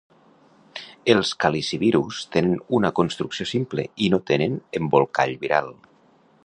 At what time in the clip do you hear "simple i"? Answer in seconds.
3.53-4.09